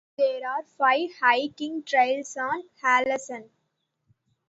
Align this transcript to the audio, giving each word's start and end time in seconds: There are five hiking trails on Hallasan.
There 0.17 0.41
are 0.49 0.63
five 0.79 1.11
hiking 1.19 1.83
trails 1.83 2.35
on 2.35 2.63
Hallasan. 2.83 3.51